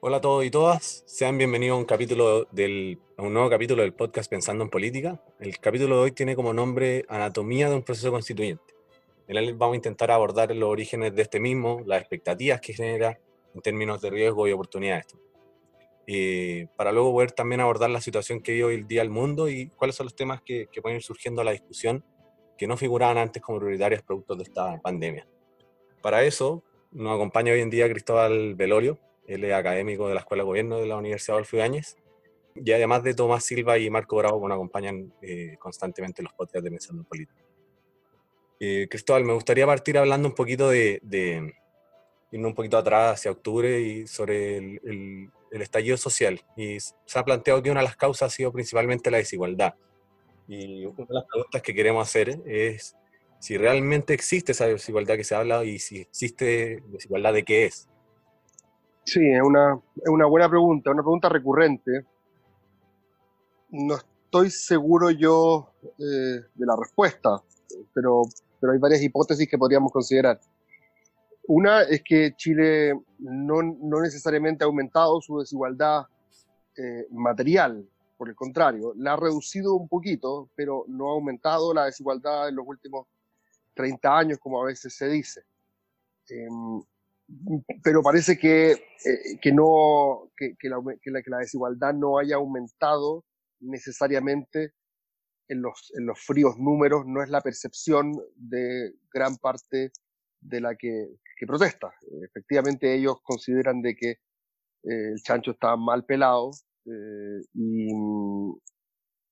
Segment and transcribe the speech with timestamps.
[0.00, 3.80] Hola a todos y todas, sean bienvenidos a un, capítulo del, a un nuevo capítulo
[3.80, 5.22] del podcast Pensando en Política.
[5.40, 8.74] El capítulo de hoy tiene como nombre Anatomía de un proceso constituyente.
[9.26, 13.18] En él vamos a intentar abordar los orígenes de este mismo, las expectativas que genera
[13.54, 15.06] en términos de riesgo y oportunidades.
[16.06, 19.48] Eh, para luego poder también abordar la situación que vive hoy el día el mundo
[19.48, 22.04] y cuáles son los temas que, que pueden ir surgiendo a la discusión
[22.58, 25.26] que no figuraban antes como prioritarios productos de esta pandemia.
[26.02, 30.42] Para eso nos acompaña hoy en día Cristóbal Velorio, él es académico de la Escuela
[30.42, 31.96] de Gobierno de la Universidad Adolfo Ibáñez,
[32.54, 36.34] y además de Tomás Silva y Marco Bravo, que nos acompañan eh, constantemente en los
[36.34, 37.40] podcasts de Pensando en Política.
[38.58, 41.54] Eh, Cristóbal, me gustaría partir hablando un poquito de, de
[42.32, 46.40] irnos un poquito atrás hacia octubre y sobre el, el, estallido social.
[46.56, 49.74] Y se ha planteado que una de las causas ha sido principalmente la desigualdad.
[50.48, 52.96] Y una de las preguntas que queremos hacer es
[53.40, 57.88] si realmente existe esa desigualdad que se habla y si existe desigualdad de qué es.
[59.06, 62.04] Sí, es una, es una buena pregunta, una pregunta recurrente.
[63.70, 67.40] No estoy seguro yo eh, de la respuesta,
[67.94, 68.22] pero,
[68.60, 70.40] pero hay varias hipótesis que podríamos considerar.
[71.46, 76.06] Una es que Chile no, no necesariamente ha aumentado su desigualdad
[76.76, 81.84] eh, material, por el contrario, la ha reducido un poquito, pero no ha aumentado la
[81.84, 83.06] desigualdad en los últimos
[83.74, 85.42] 30 años, como a veces se dice.
[86.28, 86.48] Eh,
[87.82, 92.18] pero parece que, eh, que no, que, que, la, que, la, que, la, desigualdad no
[92.18, 93.24] haya aumentado
[93.60, 94.72] necesariamente
[95.48, 99.90] en los, en los fríos números, no es la percepción de gran parte
[100.40, 101.92] de la que, que protesta.
[102.28, 106.50] Efectivamente, ellos consideran de que eh, el chancho está mal pelado
[106.84, 107.88] eh, y,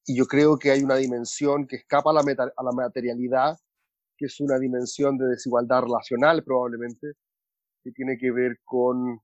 [0.07, 3.57] y, yo creo que hay una dimensión que escapa a la, meta, a la materialidad,
[4.17, 7.13] que es una dimensión de desigualdad relacional probablemente,
[7.85, 9.21] que tiene que ver con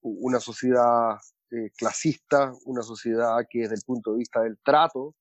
[0.00, 1.18] una sociedad
[1.50, 5.16] eh, clasista, una sociedad que desde el punto de vista del trato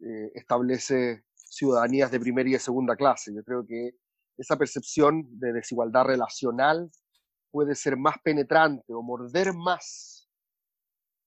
[0.00, 3.34] eh, establece ciudadanías de primera y de segunda clase.
[3.34, 3.90] Yo creo que
[4.38, 6.90] esa percepción de desigualdad relacional
[7.50, 10.28] puede ser más penetrante o morder más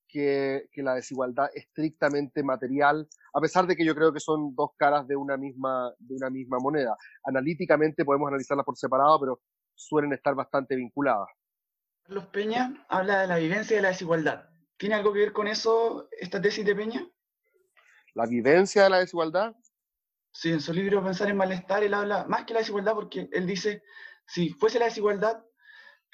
[0.07, 4.71] que, que, la desigualdad estrictamente material, a pesar de que yo creo que son dos
[4.77, 6.95] caras de una misma, de una misma moneda.
[7.25, 9.41] Analíticamente podemos analizarlas por separado, pero
[9.75, 11.27] suelen estar bastante vinculadas.
[12.03, 14.49] Carlos Peña habla de la vivencia de la desigualdad.
[14.77, 17.07] ¿Tiene algo que ver con eso esta tesis de Peña?
[18.13, 19.55] ¿La vivencia de la desigualdad?
[20.31, 23.45] Sí, en su libro Pensar en Malestar, él habla más que la desigualdad porque él
[23.47, 23.83] dice,
[24.27, 25.43] si fuese la desigualdad,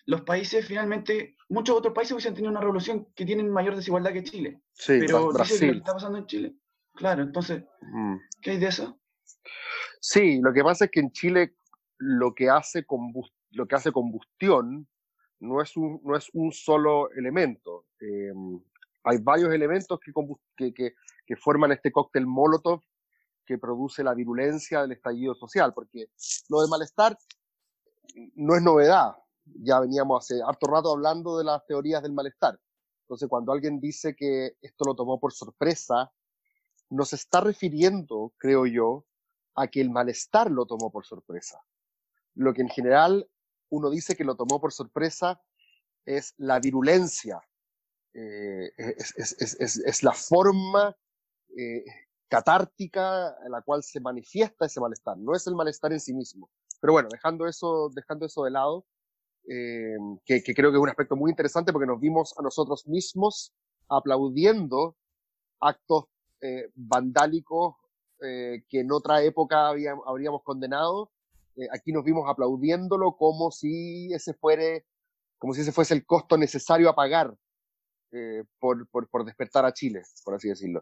[0.06, 4.24] los países finalmente, muchos otros países hubiesen tenido una revolución que tienen mayor desigualdad que
[4.24, 4.62] Chile.
[4.74, 5.54] Sí, pero Brasil.
[5.54, 6.56] dice que lo que está pasando en Chile.
[6.94, 8.16] Claro, entonces, mm.
[8.42, 9.00] ¿qué hay de eso?
[10.02, 11.56] Sí, lo que pasa es que en Chile
[11.98, 14.88] lo que hace combustión lo que hace combustión
[15.40, 17.86] no es un, no es un solo elemento.
[18.00, 18.32] Eh,
[19.04, 20.94] hay varios elementos que, que,
[21.26, 22.82] que, forman este cóctel Molotov
[23.46, 26.08] que produce la virulencia del estallido social, porque
[26.50, 27.18] lo de malestar
[28.36, 29.16] no es novedad.
[29.46, 32.60] Ya veníamos hace harto rato hablando de las teorías del malestar.
[33.06, 36.12] Entonces, cuando alguien dice que esto lo tomó por sorpresa,
[36.92, 39.06] nos está refiriendo, creo yo,
[39.56, 41.60] a que el malestar lo tomó por sorpresa.
[42.36, 43.28] Lo que en general
[43.70, 45.42] uno dice que lo tomó por sorpresa
[46.06, 47.40] es la virulencia,
[48.14, 50.96] eh, es, la forma
[51.56, 51.84] eh,
[52.28, 56.50] catártica en la cual se manifiesta ese malestar, no es el malestar en sí mismo.
[56.82, 58.86] Pero bueno, dejando eso, dejando eso de lado,
[59.48, 63.54] eh, que, creo que es un aspecto muy interesante porque nos vimos a nosotros mismos
[63.88, 64.96] aplaudiendo
[65.60, 66.06] actos
[66.74, 67.76] vandálicos
[68.18, 71.12] que en otra época habíamos, habríamos condenado
[71.72, 74.86] aquí nos vimos aplaudiéndolo como si ese fuere,
[75.38, 77.36] como si ese fuese el costo necesario a pagar
[78.12, 80.82] eh, por, por, por, despertar a Chile, por así decirlo.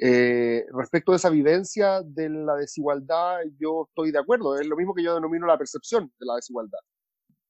[0.00, 4.92] Eh, respecto a esa vivencia de la desigualdad, yo estoy de acuerdo, es lo mismo
[4.92, 6.80] que yo denomino la percepción de la desigualdad,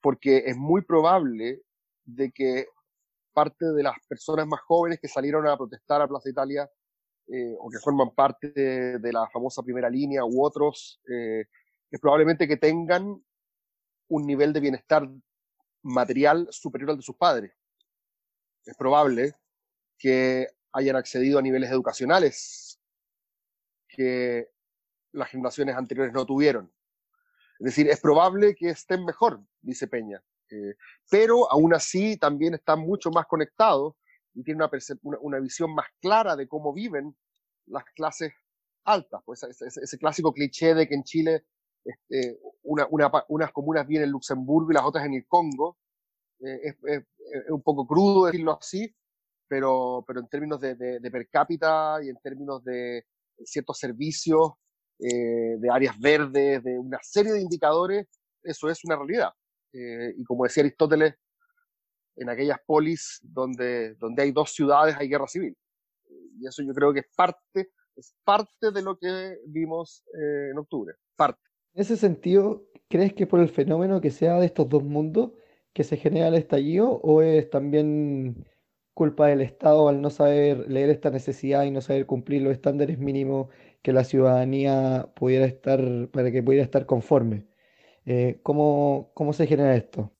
[0.03, 1.63] porque es muy probable
[2.05, 2.67] de que
[3.33, 6.69] parte de las personas más jóvenes que salieron a protestar a Plaza Italia
[7.29, 11.01] eh, o que forman parte de, de, la famosa primera línea u otros
[11.91, 13.25] es probablemente que tengan
[14.09, 15.09] un nivel de bienestar
[15.83, 17.53] material superior al de sus padres.
[18.65, 19.35] Es probable
[19.99, 22.81] que hayan accedido a niveles educacionales
[23.89, 24.49] que
[25.13, 26.73] las generaciones anteriores no tuvieron.
[27.59, 30.75] Es decir, es probable que estén mejor, dice Peña, eh,
[31.11, 33.95] pero aún así también están mucho más conectados
[34.35, 34.69] y tienen
[35.03, 37.17] una, visión más clara de cómo viven
[37.65, 38.35] las clases
[38.85, 39.23] altas.
[39.25, 41.47] Pues ese, ese, clásico cliché de que en Chile
[41.87, 45.79] este, una, una, unas comunas viven en Luxemburgo y las otras en el Congo,
[46.41, 48.95] eh, es, es, es un poco crudo decirlo así,
[49.49, 53.07] pero, pero en términos de, de, per cápita y en términos de
[53.45, 54.53] ciertos servicios,
[54.99, 58.07] eh, de áreas verdes, de una serie de indicadores,
[58.43, 59.31] eso es una realidad.
[59.73, 61.15] Eh, y como decía Aristóteles,
[62.17, 65.57] en aquellas polis donde, donde hay dos ciudades hay guerra civil.
[66.41, 70.59] Y eso yo creo que es parte, es parte de lo que vimos eh, en
[70.59, 70.95] octubre.
[71.15, 71.41] Parte.
[71.77, 75.33] En ese sentido, ¿crees que por el fenómeno que sea de estos dos mundos
[75.75, 78.49] que se genera el estallido o es también
[78.95, 82.99] culpa del Estado al no saber leer esta necesidad y no saber cumplir los estándares
[82.99, 83.49] mínimos
[83.83, 87.47] que la ciudadanía pudiera estar, para que pudiera estar conforme?
[88.07, 90.11] Eh, ¿cómo, ¿Cómo se genera esto?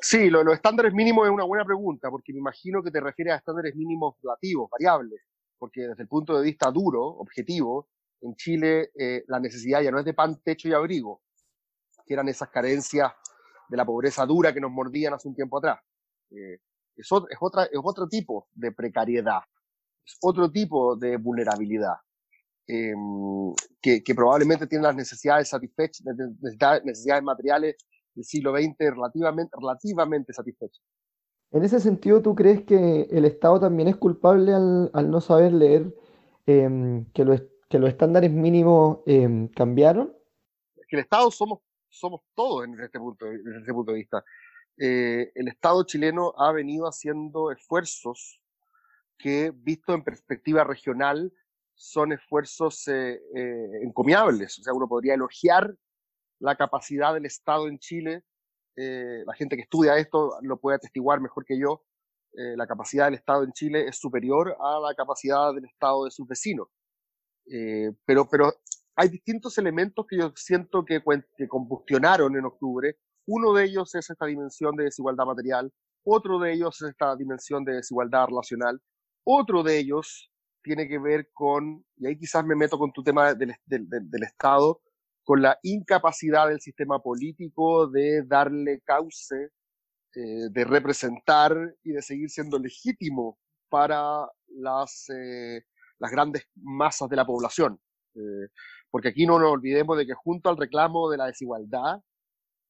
[0.00, 3.34] Sí, lo, los estándares mínimos es una buena pregunta, porque me imagino que te refieres
[3.34, 5.22] a estándares mínimos relativos, variables,
[5.58, 7.88] porque desde el punto de vista duro, objetivo,
[8.20, 11.22] en Chile eh, la necesidad ya no es de pan, techo y abrigo,
[12.06, 13.12] que eran esas carencias
[13.68, 15.80] de la pobreza dura que nos mordían hace un tiempo atrás.
[16.30, 16.58] Eh,
[16.96, 19.40] es, es, otra, es otro tipo de precariedad,
[20.04, 21.96] es otro tipo de vulnerabilidad,
[22.66, 26.06] em, que, probablemente tiene las necesidades satisfechas,
[26.84, 27.76] necesidades materiales
[28.14, 30.82] del siglo XX relativamente, relativamente satisfechas.
[31.50, 35.52] En ese sentido, ¿tú crees que el Estado también es culpable al, al no saber
[35.52, 35.94] leer
[36.46, 37.42] eh, que, los,
[37.74, 40.16] que, los, estándares mínimos eh, cambiaron?
[40.88, 44.24] Que el Estado somos, somos todos en este punto, desde este punto de vista.
[44.78, 48.40] Eh, el Estado chileno ha venido haciendo esfuerzos
[49.18, 51.32] que, visto en perspectiva regional,
[51.74, 54.58] son esfuerzos eh, eh, encomiables.
[54.58, 55.74] O sea, uno podría elogiar
[56.38, 58.22] la capacidad del Estado en Chile,
[58.76, 61.84] eh, la gente que estudia esto lo puede atestiguar mejor que yo,
[62.32, 66.10] eh, la capacidad del Estado en Chile es superior a la capacidad del Estado de
[66.10, 66.68] sus vecinos.
[67.46, 68.52] Eh, pero, pero
[68.96, 71.02] hay distintos elementos que yo siento que,
[71.36, 72.96] que combustionaron en octubre.
[73.26, 75.72] Uno de ellos es esta dimensión de desigualdad material,
[76.04, 78.80] otro de ellos es esta dimensión de desigualdad relacional,
[79.24, 80.30] otro de ellos
[80.62, 84.80] tiene que ver con, y ahí quizás me meto con tu tema del, del, Estado,
[85.22, 89.50] con la incapacidad del sistema político de darle cauce,
[90.14, 93.38] eh, de representar y de seguir siendo legítimo
[93.68, 95.62] para las, eh,
[96.04, 97.80] las grandes masas de la población.
[98.14, 98.48] Eh,
[98.90, 102.00] porque aquí no nos olvidemos de que junto al reclamo de la desigualdad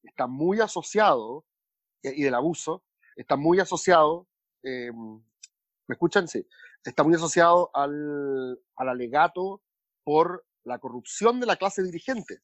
[0.01, 1.45] está muy asociado,
[2.01, 2.83] y del abuso,
[3.15, 4.27] está muy asociado,
[4.63, 6.27] ¿me escuchan?
[6.27, 6.47] Sí,
[6.83, 9.63] está muy asociado al, al alegato
[10.03, 12.39] por la corrupción de la clase dirigente.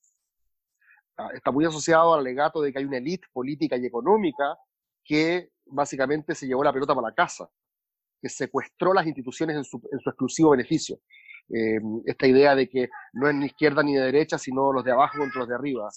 [1.17, 4.57] Ah, está muy asociado al alegato de que hay una élite política y económica
[5.03, 7.49] que básicamente se llevó la pelota para la casa,
[8.21, 10.99] que secuestró las instituciones en su, exclusivo beneficio.
[11.49, 14.91] Em, esta idea de que no es ni izquierda ni de derecha, sino los de
[14.91, 15.89] abajo contra los de arriba.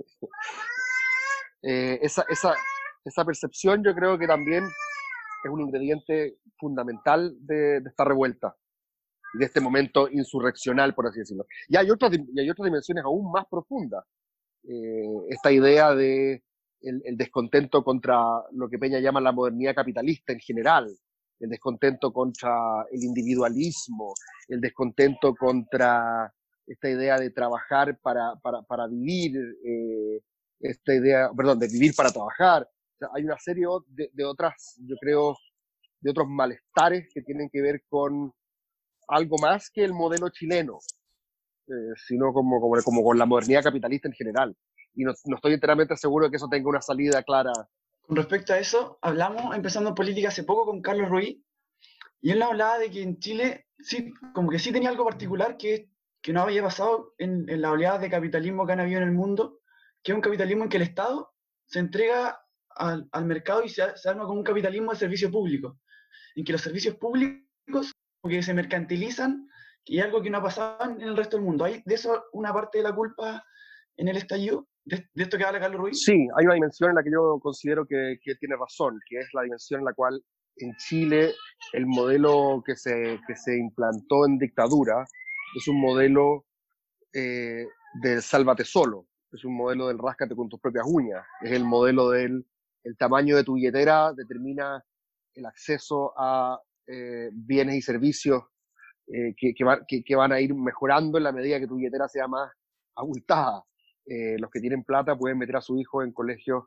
[1.68, 2.54] Eh, esa, esa,
[3.04, 8.54] esa percepción yo creo que también es un ingrediente fundamental de esta revuelta
[9.36, 11.46] de este momento insurreccional, por así decirlo.
[11.68, 14.04] Y hay otras, y hay otras dimensiones aún más profundas.
[14.68, 16.42] Eh, esta idea de
[16.88, 18.16] el, descontento contra
[18.52, 20.88] lo que Peña llama la modernidad capitalista en general,
[21.40, 24.14] el descontento contra el individualismo,
[24.48, 26.32] el descontento contra
[26.66, 30.20] esta idea de trabajar para, para, para vivir, eh,
[30.60, 32.68] esta idea, perdón, de vivir para trabajar.
[33.14, 35.36] hay una serie de, de otras, yo creo,
[36.00, 38.32] de otros malestares que tienen que ver con
[39.08, 40.78] algo más que el modelo chileno,
[41.68, 44.56] eh, sino como, como, como, con la modernidad capitalista en general.
[44.96, 47.52] Y no, no, estoy enteramente seguro de que eso tenga una salida clara.
[48.02, 51.38] Con respecto a eso, hablamos, empezando en política hace poco con Carlos Ruiz,
[52.20, 55.90] y él hablaba de que en Chile, sí, como que sí tenía algo particular que,
[56.22, 59.14] que no había pasado en, en las oleadas de capitalismo que han habido en el
[59.14, 59.60] mundo,
[60.02, 61.32] que es un capitalismo en que el Estado
[61.66, 65.78] se entrega al, al mercado y se, se arma como un capitalismo de servicio público,
[66.34, 69.48] en que los servicios públicos que se mercantilizan
[69.84, 71.64] y algo que no ha pasado en el resto del mundo.
[71.64, 73.44] ¿Hay de eso una parte de la culpa
[73.96, 74.66] en el estallido?
[74.86, 76.02] ¿De, esto que habla Carlos Ruiz?
[76.02, 79.28] Sí, hay una dimensión en la que yo considero que, que, tiene razón, que es
[79.34, 80.22] la dimensión en la cual
[80.56, 81.32] en Chile
[81.72, 85.04] el modelo que se, que se implantó en dictadura
[85.56, 86.46] es un modelo
[87.12, 87.66] eh,
[88.00, 92.10] del sálvate solo, es un modelo del ráscate con tus propias uñas, es el modelo
[92.10, 92.46] del
[92.84, 94.82] el tamaño de tu billetera determina
[95.34, 98.44] el acceso a eh, bienes y servicios
[99.08, 99.52] eh, que,
[100.04, 102.48] que, van a ir mejorando en la medida que tu billetera sea más
[102.94, 103.64] abultada.
[104.06, 106.64] Eh, los que tienen plata pueden meter a su hijo en colegios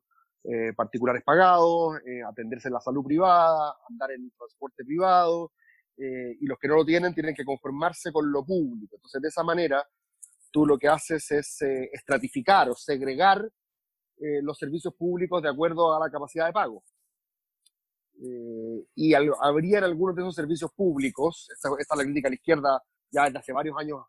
[0.77, 5.51] particulares pagados, atenderse en la salud privada, andar en transporte privado,
[5.98, 8.96] y los que no lo tienen tienen que conformarse con lo público.
[8.96, 9.86] Entonces, de esa manera,
[10.50, 13.50] tú lo que haces es estratificar o segregar
[14.22, 16.84] eh, los servicios públicos de acuerdo a la capacidad de pago.
[18.22, 22.31] Eh, y habría en algunos de esos servicios públicos, esta, esta, es la crítica a
[22.31, 24.01] la izquierda ya desde hace varios años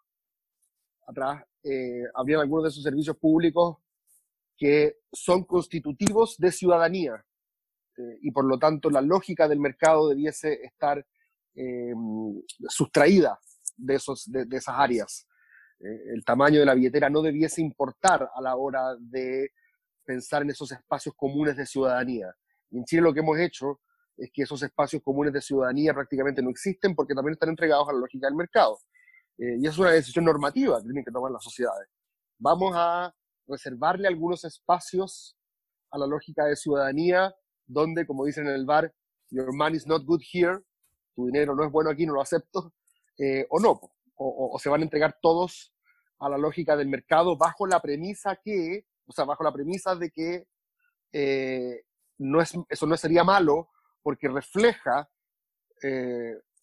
[1.10, 3.78] atrás, eh, habría algunos de esos servicios públicos
[4.56, 7.24] que son constitutivos de ciudadanía
[7.96, 11.04] eh, y por lo tanto la lógica del mercado debiese estar
[12.68, 13.38] sustraída
[13.76, 15.26] de, esos, de, de esas áreas.
[15.80, 19.50] el tamaño de la billetera no debiese importar a la hora de
[20.04, 22.34] pensar en esos espacios comunes de ciudadanía.
[22.70, 23.80] En Chile lo que hemos hecho
[24.16, 27.92] es que esos espacios comunes de ciudadanía prácticamente no existen porque también están entregados a
[27.92, 28.78] la lógica del mercado.
[29.40, 31.88] Eh, y es una decisión normativa que tienen que tomar las sociedades.
[32.38, 33.14] Vamos a
[33.46, 35.34] reservarle algunos espacios
[35.90, 37.34] a la lógica de ciudadanía
[37.66, 38.94] donde, como dicen en el bar,
[39.30, 40.60] your money is not good here,
[41.14, 42.74] tu dinero no es bueno aquí, no lo acepto,
[43.16, 43.80] eh, o no,
[44.16, 45.72] o, se van a entregar todos
[46.18, 50.10] a la lógica del mercado bajo la premisa que, o sea, bajo la premisa de
[50.10, 50.48] que
[51.12, 51.84] eh,
[52.18, 53.70] no es, eso no sería malo
[54.02, 55.08] porque refleja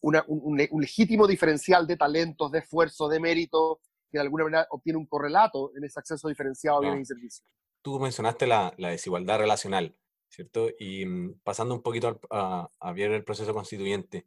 [0.02, 5.06] un, legítimo diferencial de talentos, de esfuerzo, de mérito, que de alguna manera obtiene un
[5.06, 7.48] correlato en ese acceso diferenciado a bienes y servicios.
[7.82, 9.96] Tú mencionaste la, desigualdad relacional,
[10.30, 10.70] ¿cierto?
[10.80, 14.26] Y mm, pasando un poquito a, a, ver el proceso constituyente,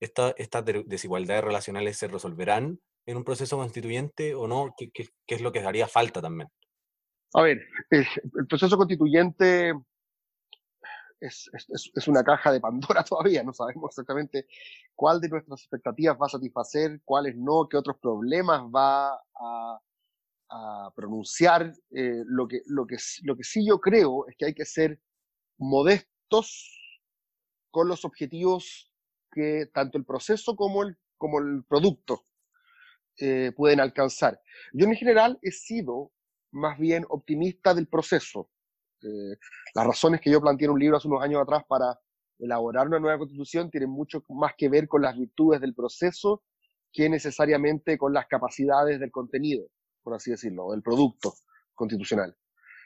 [0.00, 4.74] ¿estas desigualdades relacionales se resolverán en un proceso constituyente o no?
[4.76, 6.48] ¿Qué, qué, qué es lo que haría falta también?
[7.34, 7.60] A ver,
[7.90, 9.74] el proceso constituyente
[11.20, 11.50] es,
[11.94, 14.46] es, una caja de Pandora todavía, no sabemos exactamente
[14.94, 19.80] cuál de nuestras expectativas va a satisfacer, cuáles no, qué otros problemas va a,
[20.50, 21.72] a pronunciar.
[21.90, 25.00] Eh, lo, que, lo, que, lo que sí yo creo es que hay que ser
[25.58, 26.74] modestos
[27.70, 28.92] con los objetivos
[29.30, 32.24] que tanto el proceso como el, como el producto
[33.18, 34.40] eh, pueden alcanzar.
[34.72, 36.12] Yo en general he sido
[36.50, 38.50] más bien optimista del proceso.
[39.02, 39.36] Eh,
[39.74, 41.98] las razones que yo planteé en un libro hace unos años atrás para
[42.38, 46.42] elaborar una nueva constitución tienen mucho más que ver con las virtudes del proceso
[46.92, 49.68] que necesariamente con las capacidades del contenido,
[50.02, 51.34] por así decirlo, del producto
[51.74, 52.34] constitucional.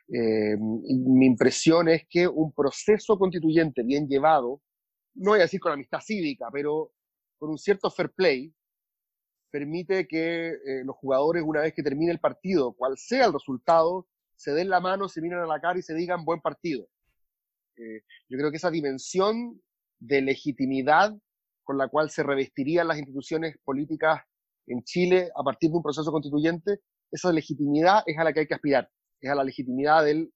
[0.08, 4.60] Eh, mi impresión es que un proceso constituyente bien llevado,
[5.14, 6.92] no voy a decir con amistad cívica, pero
[7.38, 8.52] con un cierto fair play,
[9.50, 14.08] permite que eh, los jugadores, una vez que termine el partido, cual sea el resultado,
[14.42, 16.88] se den la mano, se miren a la cara y se digan buen partido.
[17.76, 19.62] Eh, yo creo que esa dimensión
[20.00, 21.16] de legitimidad
[21.62, 24.20] con la cual se revestirían las instituciones políticas
[24.66, 26.80] en Chile a partir de un proceso constituyente,
[27.12, 30.32] esa legitimidad es a la que hay que aspirar, es a la legitimidad del,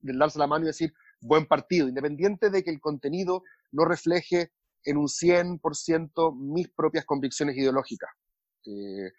[0.00, 4.50] darse la mano y decir buen partido, independiente de que el contenido no refleje
[4.82, 8.10] en un 100% mis propias convicciones ideológicas.
[8.66, 9.12] Eh,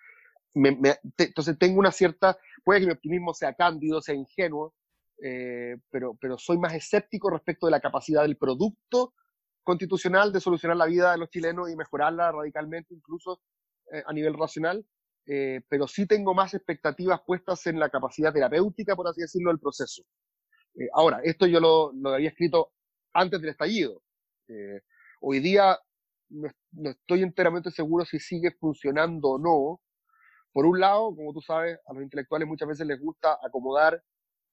[0.53, 4.73] entonces tengo una cierta, puede que mi optimismo sea cándido, sea ingenuo,
[5.23, 9.13] eh, pero, pero soy más escéptico respecto de la capacidad del producto
[9.63, 13.41] constitucional de solucionar la vida de los chilenos y mejorarla radicalmente, incluso
[13.91, 14.83] eh, a nivel racional,
[15.27, 19.59] eh, pero sí tengo más expectativas puestas en la capacidad terapéutica, por así decirlo, del
[19.59, 20.03] proceso.
[20.93, 22.71] ahora, esto yo lo, lo, había escrito
[23.13, 24.01] antes del estallido.
[25.21, 25.77] hoy día
[26.29, 29.81] no estoy enteramente seguro si sigue funcionando o no,
[30.53, 34.01] por un lado, como tú sabes, a los intelectuales muchas veces les gusta acomodar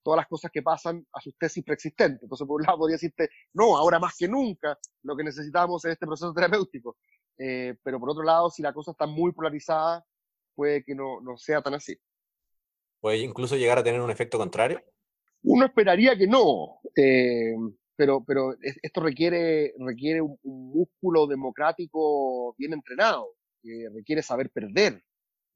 [0.02, 2.22] todas las cosas que pasan a sus tesis preexistentes.
[2.22, 5.92] Entonces, por un lado, podría decirte, no, ahora más que nunca, lo que necesitamos es
[5.92, 6.96] este proceso terapéutico.
[7.36, 10.04] Eh, pero por otro lado, si la cosa está muy polarizada,
[10.54, 11.96] puede que no, no sea tan así.
[13.00, 14.82] ¿Puede incluso llegar a tener un efecto contrario?
[15.42, 17.54] Uno esperaría que no, eh,
[17.94, 25.04] pero, pero esto requiere, requiere un, un músculo democrático bien entrenado, que requiere saber perder,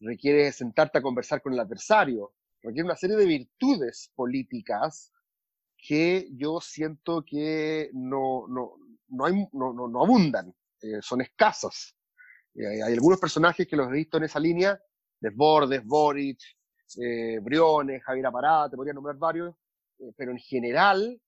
[0.03, 5.13] requiere sentarte a conversar con el adversario, requiere una serie de virtudes políticas
[5.77, 8.75] que yo siento que no, no,
[9.09, 11.97] no, hay, no, no, abundan, eh, son escasas.
[12.55, 14.81] Eh, hay algunos personajes que los he visto en esa línea,
[15.21, 16.41] Desbordes, Boric,
[17.01, 19.55] eh, Briones, Javier Apará, te podría nombrar varios,
[19.99, 21.21] eh, pero en general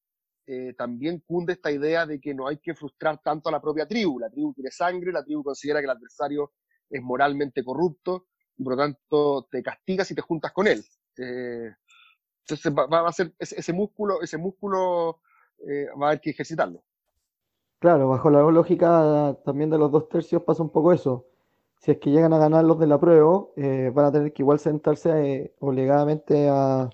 [0.77, 4.19] también cunde esta idea de que no hay que frustrar tanto a la propia tribu.
[4.19, 6.53] La tribu quiere sangre, la tribu considera que el adversario
[6.91, 8.27] es moralmente corrupto,
[8.63, 10.85] por lo tanto te castigas y te juntas con él.
[11.19, 11.71] Eh,
[12.41, 15.21] entonces va, a ser ese, músculo, ese músculo
[15.67, 16.83] eh, va a haber que ejercitarlo.
[17.79, 21.27] Claro, bajo la lógica también de los dos tercios pasa un poco eso.
[21.81, 24.43] Si es que llegan a ganar los de la prueba, eh, van a tener que
[24.43, 26.89] igual sentarse obligadamente a,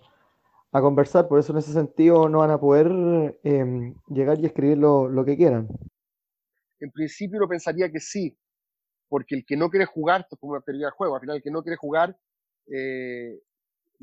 [0.72, 1.28] a, conversar.
[1.28, 2.88] Por eso en ese sentido no van a poder
[4.08, 5.68] llegar y escribir lo, lo que quieran.
[6.80, 8.36] En principio uno pensaría que sí,
[9.10, 11.36] porque el que no quiere jugar, esto es como una teoría de juego, al final
[11.36, 12.16] el que no quiere jugar
[12.72, 13.38] eh,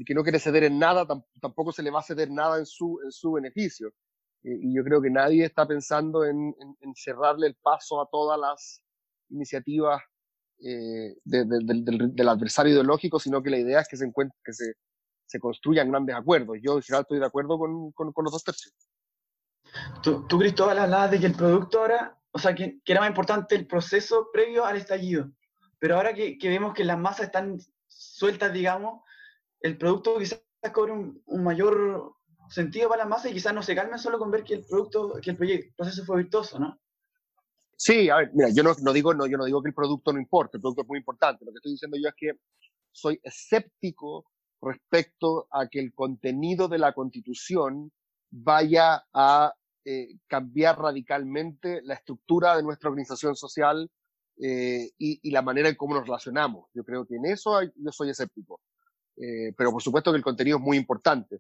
[0.06, 1.06] que no quiere ceder en nada,
[1.42, 3.92] tampoco se le va a ceder nada en su, en su beneficio.
[4.44, 6.54] y yo creo que nadie está pensando en,
[6.96, 8.84] cerrarle el paso a todas las
[9.30, 10.02] iniciativas
[10.60, 14.12] del, adversario ideológico, sino que la idea es que se,
[14.44, 14.74] que se,
[15.26, 16.58] se construyan grandes acuerdos.
[16.62, 18.74] Yo en general estoy de acuerdo con, con, los dos tercios.
[20.02, 23.10] Tú, tú Cristóbal, hablabas de que el producto ahora, o sea, que, que, era más
[23.10, 25.32] importante el proceso previo al estallido.
[25.80, 29.02] Pero ahora que, que vemos que las masas están sueltas, digamos,
[29.60, 32.14] el producto quizás cobre un, un, mayor
[32.50, 35.14] sentido para la masa y quizás no se calmen solo con ver que el producto,
[35.20, 36.80] que el proyecto, proceso fue virtuoso, ¿no?
[37.76, 40.14] Sí, a ver, mira, yo no, no, digo, no, yo no digo que el producto
[40.14, 41.44] no importe, el producto es muy importante.
[41.44, 42.34] Lo que estoy diciendo yo es que
[42.92, 44.26] soy escéptico
[44.62, 47.92] respecto a que el contenido de la Constitución
[48.30, 49.54] vaya a
[49.90, 53.90] eh, cambiar radicalmente la estructura de nuestra organización social
[54.38, 56.68] eh, y, la manera en cómo nos relacionamos.
[56.74, 58.60] Yo creo que en eso yo soy escéptico.
[59.16, 61.40] Eh, pero por supuesto que el contenido es muy importante.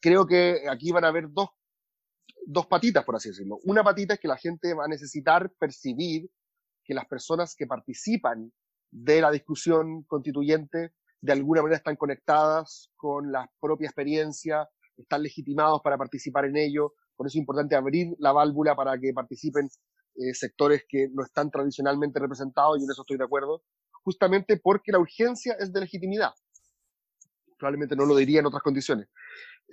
[0.00, 1.50] creo que aquí van a haber dos,
[2.46, 3.58] dos patitas, por así decirlo.
[3.64, 6.30] Una patita es que la gente va a necesitar percibir
[6.82, 8.50] que las personas que participan
[8.90, 14.66] de la discusión constituyente de alguna manera están conectadas con la propia experiencia,
[14.96, 16.94] están legitimados para participar en ello.
[17.22, 21.52] Por eso es importante abrir la válvula para que participen eh, sectores que no están
[21.52, 23.62] tradicionalmente representados, y en eso estoy de acuerdo,
[24.02, 26.32] justamente porque la urgencia es de legitimidad.
[27.56, 29.06] Probablemente no lo diría en otras condiciones.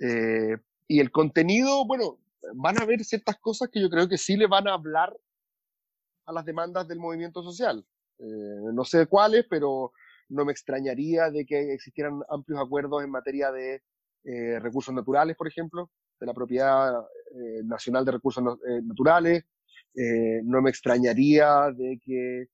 [0.00, 2.20] Eh, y el contenido, bueno,
[2.54, 5.12] van a haber ciertas cosas que yo creo que sí le van a hablar
[6.26, 7.84] a las demandas del movimiento social.
[8.20, 9.90] Eh, no sé cuáles, pero
[10.28, 13.82] no me extrañaría de que existieran amplios acuerdos en materia de
[14.60, 15.90] recursos naturales, por ejemplo,
[16.20, 19.44] de la propiedad eh, nacional de recursos eh, naturales.
[20.44, 22.46] no me extrañaría de que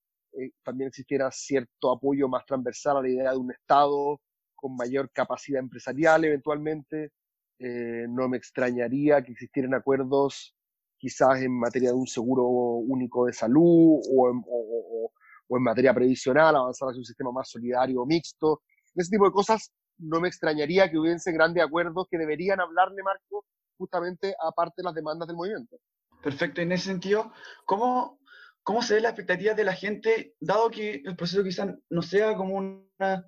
[0.62, 4.20] también existiera cierto apoyo más transversal a la idea de un Estado
[4.54, 7.12] con mayor capacidad empresarial eventualmente.
[7.58, 10.54] no me extrañaría que existieran acuerdos
[10.98, 15.10] quizás en materia de un seguro único de salud o,
[15.50, 18.62] en materia previsional, avanzar hacia un sistema más solidario o mixto.
[18.94, 23.44] Ese tipo de cosas no me extrañaría que hubiese grandes acuerdos que deberían hablarle, Marco,
[23.76, 25.76] justamente aparte de las demandas del movimiento.
[26.22, 27.32] Perfecto, en ese sentido,
[27.64, 28.20] ¿cómo,
[28.62, 32.34] cómo se ve la expectativa de la gente, dado que el proceso quizás no sea
[32.36, 33.26] como una,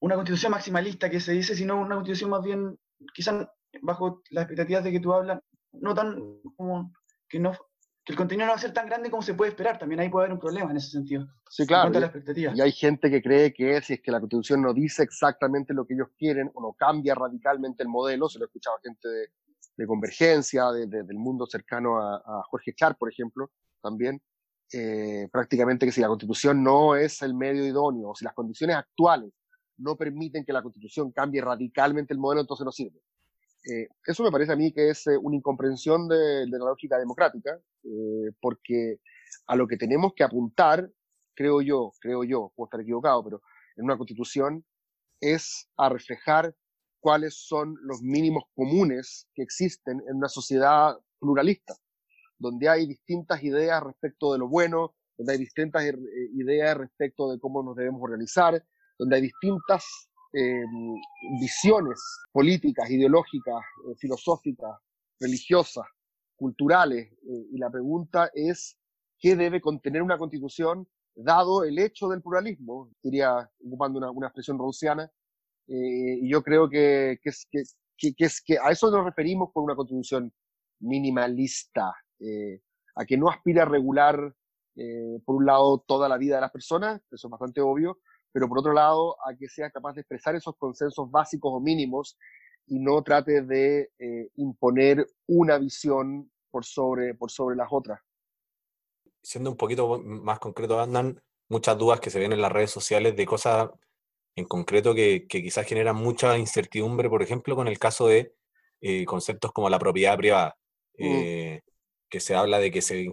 [0.00, 2.78] una constitución maximalista que se dice, sino una constitución más bien,
[3.14, 3.46] quizás
[3.82, 5.40] bajo las expectativas de que tú hablas,
[5.72, 6.92] no tan como
[7.28, 7.52] que no
[8.06, 9.80] que el contenido no va a ser tan grande como se puede esperar.
[9.80, 11.26] También ahí puede haber un problema en ese sentido.
[11.50, 11.92] Sí, claro.
[12.36, 15.84] Y, hay gente que cree que si es que la Constitución no dice exactamente lo
[15.84, 19.08] que ellos quieren o no cambia radicalmente el modelo, se lo he escuchado a gente
[19.08, 23.50] de, Convergencia, del mundo cercano a, Jorge Char, por ejemplo,
[23.82, 24.22] también,
[24.72, 28.76] eh, prácticamente que si la Constitución no es el medio idóneo, o si las condiciones
[28.76, 29.32] actuales
[29.78, 33.00] no permiten que la Constitución cambie radicalmente el modelo, entonces no sirve.
[33.68, 37.58] Eh, eso me parece a mí que es eh, una incomprensión de, la lógica democrática,
[37.82, 39.00] eh, porque
[39.46, 40.88] a lo que tenemos que apuntar,
[41.34, 43.42] creo yo, creo yo, puedo estar equivocado, pero
[43.76, 44.64] en una constitución
[45.20, 46.54] es a reflejar
[47.00, 51.74] cuáles son los mínimos comunes que existen en una sociedad pluralista,
[52.38, 55.82] donde hay distintas ideas respecto de lo bueno, donde hay distintas
[56.34, 58.62] ideas respecto de cómo nos debemos organizar,
[58.98, 61.00] donde hay distintas Em,
[61.40, 61.98] visiones
[62.32, 64.76] políticas, ideológicas, eh, filosóficas,
[65.20, 65.86] religiosas,
[66.36, 67.12] culturales.
[67.12, 68.76] Eh, y la pregunta es,
[69.18, 72.90] ¿qué debe contener una constitución dado el hecho del pluralismo?
[73.02, 75.10] Diría, ocupando una, una expresión rousiana.
[75.68, 77.62] Eh, y yo creo que, que, es, que,
[78.14, 80.32] que, es, que a eso nos referimos con una constitución
[80.80, 81.94] minimalista,
[82.94, 84.34] a que no aspira a regular,
[85.24, 87.98] por un lado, toda la vida de las personas, eso es bastante obvio,
[88.32, 92.16] pero por otro lado a que sea capaz de expresar esos consensos básicos o mínimos
[92.66, 98.00] y no trate de eh, imponer una visión por sobre, por sobre las otras.
[99.22, 103.16] Siendo un poquito más concreto, andan muchas dudas que se ven en las redes sociales
[103.16, 103.70] de cosas
[104.36, 108.34] en concreto que, que quizás generan mucha incertidumbre, por ejemplo, con el caso de
[108.80, 110.56] eh, conceptos como la propiedad privada,
[110.98, 111.04] mm.
[111.04, 111.62] eh,
[112.10, 113.06] que se habla de que se,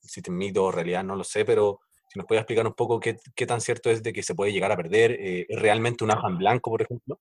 [0.00, 3.18] existen mitos o realidad, no lo sé, pero si nos puede explicar un poco qué,
[3.34, 5.12] qué, tan cierto es de que se puede llegar a perder.
[5.12, 7.20] Eh, ¿Es realmente un ajo en blanco, por ejemplo?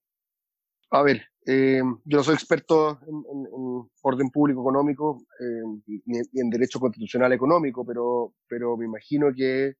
[0.91, 6.79] A ver, eh, yo no soy experto en, orden público económico eh, ni, en derecho
[6.79, 9.73] constitucional económico, pero, pero me imagino que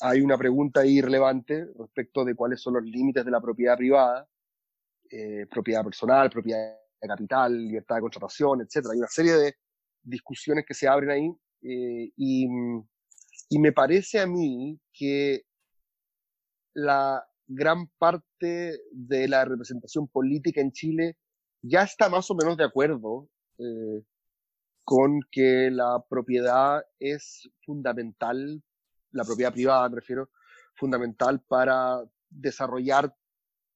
[0.00, 4.28] hay una pregunta ahí relevante respecto de cuáles son los límites de la propiedad privada,
[5.48, 8.88] propiedad personal, propiedad de capital, libertad de contratación, etc.
[8.92, 9.54] Hay una serie de
[10.02, 12.48] discusiones que se abren ahí y,
[13.50, 15.42] y me parece a mí que
[16.72, 21.16] la gran parte de la representación política en Chile
[21.60, 24.04] ya está más o menos de acuerdo eh,
[24.84, 28.62] con que la propiedad es fundamental,
[29.10, 30.30] la propiedad privada me refiero,
[30.76, 33.12] fundamental para desarrollar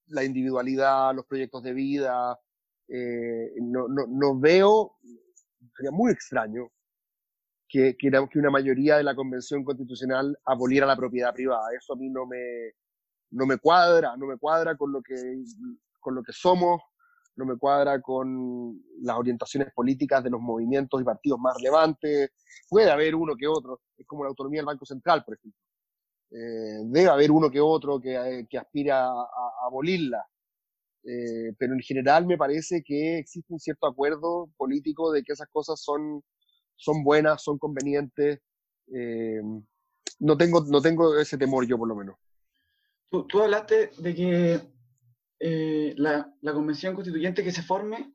[0.07, 2.39] la individualidad, los proyectos de vida.
[2.87, 4.99] Eh, no, no, no, veo,
[5.77, 6.71] sería muy extraño
[7.75, 11.67] que, que, que, una mayoría de la Convención Constitucional aboliera la propiedad privada.
[11.77, 12.71] Eso a mí no me,
[13.33, 15.17] no me cuadra, no me cuadra con lo que,
[15.99, 16.81] con lo que somos,
[17.35, 22.31] no me cuadra con las orientaciones políticas de los movimientos y partidos más relevantes.
[22.69, 25.61] Puede haber uno que otro, es como la autonomía del Banco Central, por ejemplo.
[26.31, 30.25] Eh, debe haber uno que otro que, eh, que aspira a, a abolirla.
[31.03, 35.49] Eh, pero en general me parece que existe un cierto acuerdo político de que esas
[35.49, 36.23] cosas son,
[36.77, 38.41] son buenas, son convenientes.
[38.93, 39.41] Eh,
[40.21, 42.17] no, tengo, no tengo ese temor yo, por lo menos.
[43.11, 44.61] Tú, tú hablaste de que
[45.41, 48.15] eh, la, la, convención constituyente que se forme,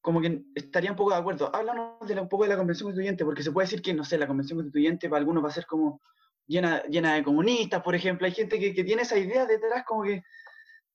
[0.00, 1.54] como que estaría un poco de acuerdo.
[1.54, 4.04] Háblanos de la, un poco de la convención constituyente, porque se puede decir que, no
[4.04, 6.00] sé, la convención constituyente para algunos va a ser como
[6.46, 8.26] llena, llena de comunistas, por ejemplo.
[8.26, 10.22] Hay gente que, que tiene esa idea detrás como que,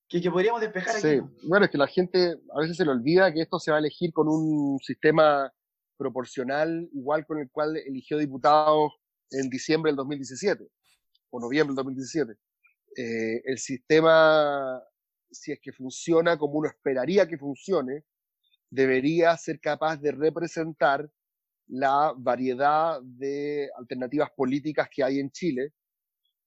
[0.07, 1.07] que, que podríamos despejar sí.
[1.07, 1.21] aquí.
[1.47, 3.81] Bueno, es que la gente a veces se le olvida que esto se va a
[3.81, 5.51] elegir con un sistema
[5.99, 8.93] proporcional igual con el cual eligió diputados
[9.31, 10.65] en diciembre del 2017
[11.29, 12.33] o noviembre del 2017.
[12.97, 14.81] Eh, el sistema
[15.31, 18.03] si es que funciona como uno esperaría que funcione,
[18.69, 21.09] debería ser capaz de representar
[21.67, 25.73] la variedad de alternativas políticas que hay en Chile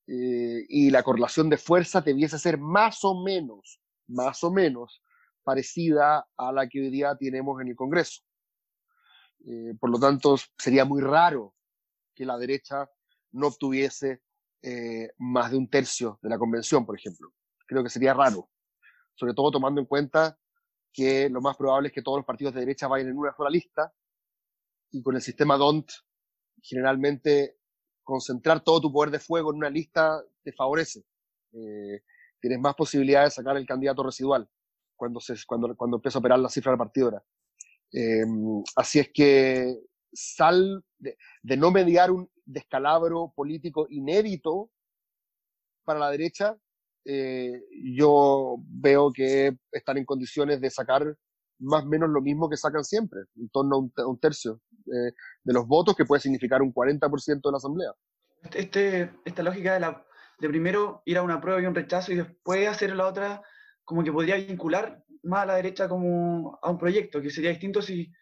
[0.08, 5.00] eh, y la correlación de fuerzas debiese ser más o menos, más o menos
[5.44, 8.22] parecida a la que hoy día tenemos en el Congreso.
[9.46, 11.54] Eh, por lo tanto, sería muy raro
[12.14, 12.90] que la derecha
[13.32, 14.22] no obtuviese
[14.62, 17.32] eh, más de un tercio de la convención, por ejemplo.
[17.66, 18.48] Creo que sería raro
[19.14, 20.38] sobre todo tomando en cuenta
[20.92, 23.50] que lo más probable es que todos los partidos de derecha vayan en una sola
[23.50, 23.92] lista
[24.90, 25.90] y con el sistema DONT
[26.60, 27.58] generalmente
[28.02, 31.04] concentrar todo tu poder de fuego en una lista te favorece.
[31.52, 32.02] Eh,
[32.40, 34.48] tienes más posibilidades de sacar el candidato residual
[34.96, 37.22] cuando, se, cuando, cuando empieza a operar la cifra repartidora.
[37.92, 38.24] Eh,
[38.76, 39.76] así es que
[40.12, 41.16] sal de,
[41.56, 44.70] no mediar un descalabro político inédito
[45.84, 46.56] para la derecha,
[47.04, 51.16] eh, yo veo que están en condiciones de sacar
[51.58, 54.60] más o menos lo mismo que sacan siempre, en torno a un, a un tercio
[54.86, 55.12] eh,
[55.44, 57.92] de los votos, que puede significar un 40% de la Asamblea.
[58.54, 59.96] Este, esta lógica de,
[60.38, 63.42] de primero ir a una prueba y un rechazo y después hacer la otra,
[63.84, 67.82] como que podría vincular más a la derecha como a un proyecto, que sería distinto
[67.82, 68.12] si,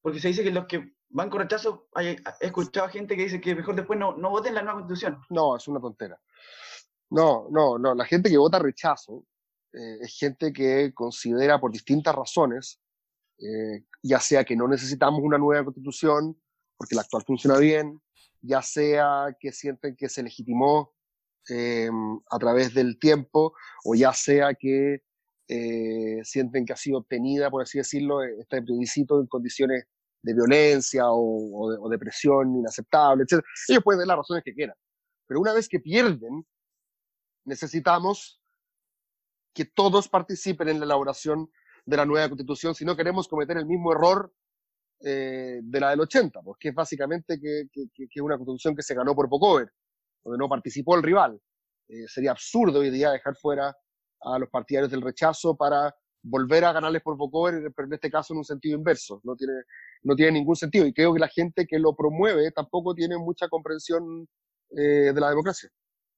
[0.00, 3.40] porque se dice que los que van con rechazo, hay, he escuchado gente que dice
[3.40, 5.20] que mejor después no, no voten la nueva constitución.
[5.30, 6.20] No, es una tontera.
[7.10, 7.94] No, no, no.
[7.94, 9.24] La gente que vota rechazo
[9.72, 12.80] eh, es gente que considera por distintas razones,
[13.38, 16.38] eh, ya sea que no necesitamos una nueva constitución
[16.76, 18.00] porque la actual funciona bien,
[18.40, 20.94] ya sea que sienten que se legitimó
[21.50, 21.90] eh,
[22.30, 25.02] a través del tiempo, o ya sea que
[25.48, 29.84] eh, sienten que ha sido obtenida, por así decirlo, este plebiscito en condiciones
[30.22, 33.42] de violencia o, o, de, o de presión inaceptable, etc.
[33.68, 34.76] Ellos pueden ver las razones que quieran.
[35.26, 36.46] Pero una vez que pierden,
[37.44, 38.40] necesitamos
[39.54, 41.50] que todos participen en la elaboración
[41.84, 44.32] de la nueva constitución si no queremos cometer el mismo error
[45.00, 48.94] eh, de la del 80, porque es básicamente que, que, que, una constitución que se
[48.94, 49.72] ganó por pocover,
[50.22, 51.40] donde no participó el rival.
[51.88, 53.74] Eh, sería absurdo hoy día dejar fuera
[54.20, 58.32] a los partidarios del rechazo para volver a ganarles por pocover, pero en este caso
[58.32, 59.20] en un sentido inverso.
[59.24, 59.54] No tiene,
[60.02, 60.86] no tiene ningún sentido.
[60.86, 64.28] Y creo que la gente que lo promueve tampoco tiene mucha comprensión
[64.70, 65.70] eh, de la democracia.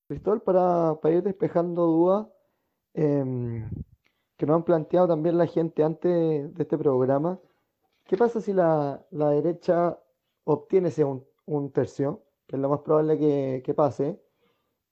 [0.09, 2.27] Cristóbal, para, para ir despejando dudas
[2.95, 3.65] eh,
[4.37, 6.11] que nos han planteado también la gente antes
[6.55, 7.39] de este programa,
[8.07, 9.99] ¿qué pasa si la, la derecha
[10.45, 14.21] obtiene ese un, un, tercio, que es lo más probable que, que pase,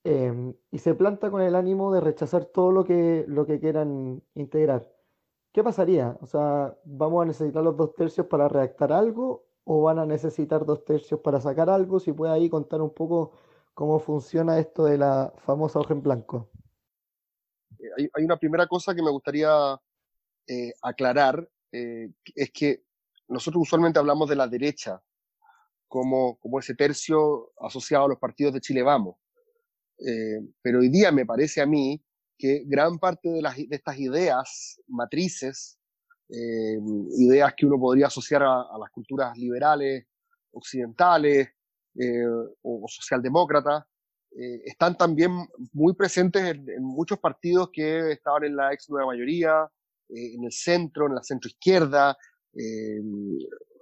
[0.03, 4.21] eh, y se planta con el ánimo de rechazar todo lo que, lo que quieran
[4.35, 4.91] integrar?
[5.51, 6.17] ¿Qué pasaría?
[6.21, 10.65] O sea, ¿vamos a necesitar los dos tercios para redactar algo o van a necesitar
[10.65, 11.99] dos tercios para sacar algo?
[11.99, 13.33] Si puede ahí contar un poco
[13.73, 16.49] cómo funciona esto de la famosa hoja en blanco.
[17.97, 19.79] Hay, hay una primera cosa que me gustaría
[20.51, 22.83] eh, aclarar, eh, es que
[23.27, 24.99] nosotros usualmente hablamos de la derecha
[25.87, 29.17] como, como ese tercio asociado a los partidos de Chile Vamos.
[30.05, 32.01] Eh, pero hoy día me parece a mí
[32.37, 35.77] que gran parte de, las, de estas ideas matrices,
[36.29, 36.79] eh,
[37.17, 40.05] ideas que uno podría asociar a, a las culturas liberales
[40.51, 41.49] occidentales,
[41.95, 42.25] eh,
[42.61, 43.85] o, o, socialdemócrata,
[44.31, 45.31] eh, están también
[45.73, 49.67] muy presentes en, muchos partidos que estaban en la ex nueva mayoría,
[50.09, 52.15] eh, en el centro, en la centro izquierda.
[52.53, 53.01] Eh,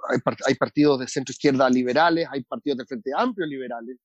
[0.09, 3.97] hay, hay, partidos de centro izquierda liberales, hay partidos de Frente Amplio liberales,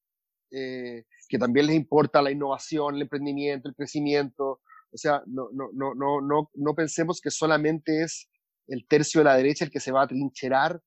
[0.53, 4.61] que también les importa la innovación, el emprendimiento, el crecimiento.
[4.93, 8.29] O sea, no, no, no, no, no, no pensemos que solamente es
[8.69, 10.81] el tercio de la derecha el que se va a trincherar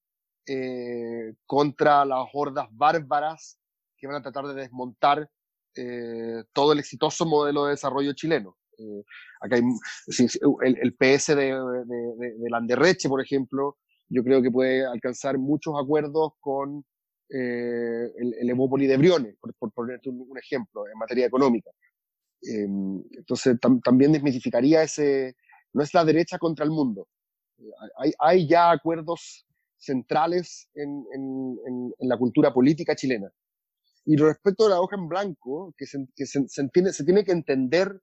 [1.46, 3.58] contra las hordas bárbaras
[3.98, 5.30] que van a tratar de desmontar
[5.76, 8.58] eh, todo el exitoso modelo de desarrollo chileno.
[8.78, 9.04] Eh,
[9.42, 9.62] acá hay,
[10.64, 13.78] el, el, PS de, de, de, Landerreche, por ejemplo,
[14.10, 16.86] yo creo que puede alcanzar muchos acuerdos con
[17.30, 21.72] eh, el, el de Briones, por, por ponerte un, ejemplo, en materia económica.
[22.42, 25.36] entonces, tam, también desmitificaría ese,
[25.74, 27.08] no es la derecha contra el mundo.
[27.98, 29.46] hay, hay, ya acuerdos
[29.78, 31.06] centrales en,
[32.00, 33.30] la cultura política chilena.
[34.06, 36.00] Y respecto a la hoja en blanco, que se
[37.04, 38.00] tiene, que entender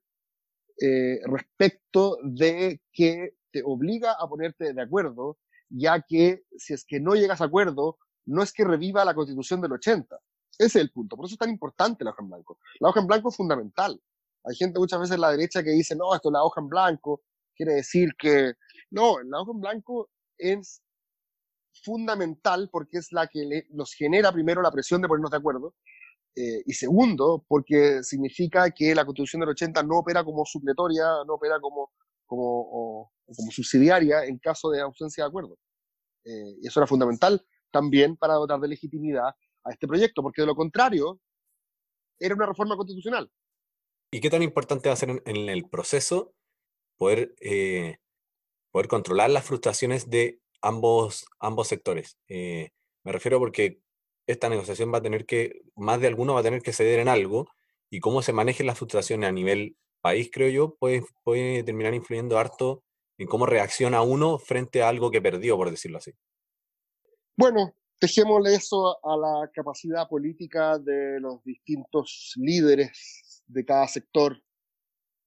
[0.81, 5.37] eh, respecto de que te obliga a ponerte de acuerdo,
[5.69, 9.61] ya que si es que no llegas a acuerdo, no es que reviva la constitución
[9.61, 10.15] del 80.
[10.57, 11.15] Ese es el punto.
[11.15, 12.59] Por eso es tan importante la hoja en blanco.
[12.79, 13.99] La hoja en blanco es fundamental.
[14.45, 16.67] Hay gente muchas veces en la derecha que dice, no, esto es la hoja en
[16.67, 17.21] blanco,
[17.55, 18.53] quiere decir que...
[18.91, 20.81] No, la hoja en blanco es
[21.83, 25.73] fundamental porque es la que le, nos genera primero la presión de ponernos de acuerdo
[26.35, 31.35] eh, y segundo, porque significa que la Constitución del 80 no opera como supletoria, no
[31.35, 31.91] opera como,
[32.25, 33.11] como,
[33.51, 35.57] subsidiaria en caso de ausencia de acuerdo.
[36.25, 39.33] Eh, y eso era fundamental también para dotar de legitimidad
[39.63, 41.19] a este proyecto, porque de lo contrario,
[42.19, 43.29] era una reforma constitucional.
[44.11, 46.33] ¿Y qué tan importante va a ser en, el proceso
[46.97, 47.97] poder, eh,
[48.71, 52.17] poder controlar las frustraciones de ambos, ambos sectores?
[52.27, 52.69] Eh,
[53.03, 53.81] me refiero porque
[54.27, 57.09] esta negociación va a tener que, más de alguno va a tener que ceder en
[57.09, 57.47] algo,
[57.89, 62.37] y cómo se manejen las frustraciones a nivel país, creo yo, puede, puede terminar influyendo
[62.37, 62.83] harto
[63.17, 66.13] en cómo reacciona uno frente a algo que perdió, por decirlo así.
[67.35, 74.39] Bueno, dejémosle eso a la capacidad política de los distintos líderes de cada sector.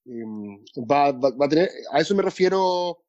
[0.07, 3.03] Va, a eso me refiero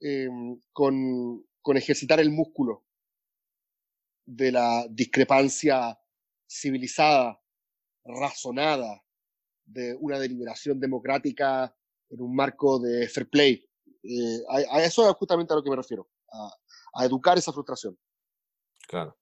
[0.00, 0.28] eh,
[0.72, 2.86] con, ejercitar el músculo
[4.24, 5.98] de la discrepancia
[6.48, 7.38] civilizada,
[8.04, 9.04] razonada,
[9.66, 11.76] de una deliberación democrática
[12.08, 13.68] en un marco de fair play.
[14.02, 16.08] Eh, a, eso es justamente a lo que me refiero,
[16.94, 17.98] a educar esa frustración.
[18.88, 19.16] Claro.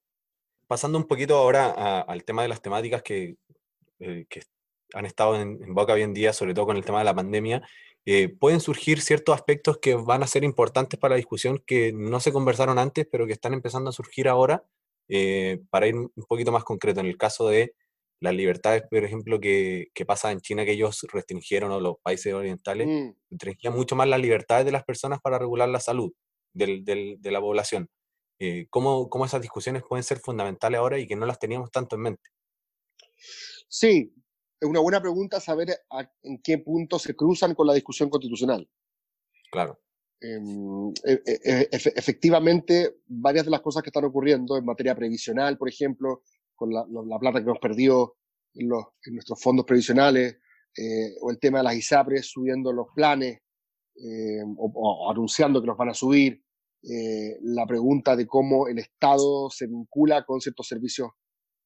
[0.68, 3.36] Pasando un poquito ahora a, al tema de las temáticas que,
[3.98, 4.42] eh, que
[4.94, 7.14] han estado en, en, boca hoy en día, sobre todo con el tema de la
[7.14, 7.68] pandemia,
[8.06, 12.20] eh, pueden surgir ciertos aspectos que van a ser importantes para la discusión que no
[12.20, 14.64] se conversaron antes, pero que están empezando a surgir ahora
[15.08, 17.74] eh, para ir un poquito más concreto, en el caso de
[18.20, 22.32] las libertades, por ejemplo, que, que pasa en China, que ellos restringieron, o los países
[22.32, 23.10] orientales, mm.
[23.30, 26.12] restringían mucho más las libertades de las personas para regular la salud
[26.52, 27.88] del, del, de la población.
[28.38, 31.96] Eh, ¿cómo, ¿Cómo esas discusiones pueden ser fundamentales ahora y que no las teníamos tanto
[31.96, 32.30] en mente?
[33.68, 34.12] Sí,
[34.60, 38.68] es una buena pregunta saber a, en qué punto se cruzan con la discusión constitucional.
[39.50, 39.80] Claro.
[40.20, 45.58] Em, e, e, e, efectivamente, varias de las cosas que están ocurriendo en materia previsional,
[45.58, 46.22] por ejemplo,
[46.54, 48.16] con la, la plata que nos perdió
[48.54, 50.38] en, los, en nuestros fondos previsionales,
[50.76, 53.40] eh, o el tema de las ISAPRES subiendo los planes
[53.94, 56.42] eh, o, o, anunciando que los van a subir,
[56.88, 61.10] eh, la pregunta de cómo el Estado se vincula con ciertos servicios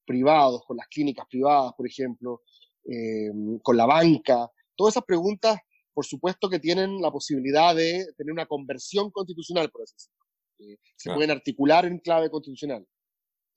[0.07, 2.43] privados, con las clínicas privadas, por ejemplo,
[2.85, 5.59] em, con la banca, todas esas preguntas
[5.93, 10.19] por supuesto que tienen la posibilidad de tener una conversión constitucional, por así decirlo.
[10.61, 11.19] Eh, se claro.
[11.19, 12.87] pueden articular en clave constitucional.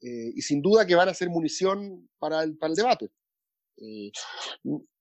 [0.02, 3.12] Eh, y sin duda que van a ser munición para el, para el debate.
[3.78, 4.12] Eh,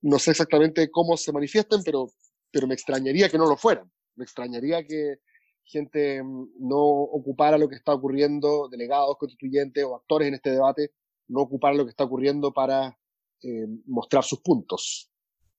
[0.02, 2.12] no sé exactamente cómo se manifiesten, pero,
[2.50, 3.90] pero me extrañaría que no lo fueran.
[4.14, 5.16] Me extrañaría que
[5.64, 10.92] gente mm, no ocupara lo que está ocurriendo, delegados, constituyentes o actores en este debate,
[11.28, 12.98] no ocupara lo que está ocurriendo para
[13.42, 15.12] eh, mostrar sus puntos